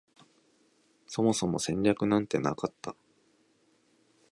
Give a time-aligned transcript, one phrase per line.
[1.05, 2.95] そもそも戦略なんてなかった